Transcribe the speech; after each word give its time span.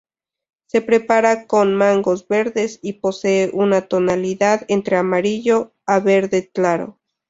Se 0.65 0.81
prepara 0.81 1.45
con 1.45 1.75
mangos 1.75 2.27
verdes 2.27 2.79
y 2.81 2.93
posee 2.93 3.51
una 3.53 3.87
tonalidad 3.87 4.65
entre 4.67 4.95
amarillo 4.97 5.75
a 5.85 5.99
verde 5.99 6.49
claro. 6.51 6.99